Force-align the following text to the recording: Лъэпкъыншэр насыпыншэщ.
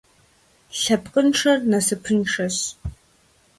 Лъэпкъыншэр 0.79 1.59
насыпыншэщ. 1.71 2.57